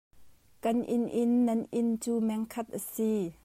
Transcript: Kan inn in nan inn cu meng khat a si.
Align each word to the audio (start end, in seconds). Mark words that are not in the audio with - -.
Kan 0.63 0.77
inn 0.95 1.05
in 1.21 1.31
nan 1.47 1.61
inn 1.79 1.89
cu 2.03 2.13
meng 2.27 2.45
khat 2.53 2.67
a 2.77 2.79
si. 2.93 3.11